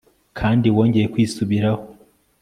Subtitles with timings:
[0.39, 1.83] kandi wongeye kwisubiraho